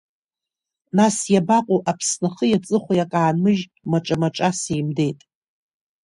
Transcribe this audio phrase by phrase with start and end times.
[0.97, 5.19] Нас иабаҟоу, Аԥсны ахи-аҵыхәеи ак аанмыжь, маҿа-маҿа сеимдеит.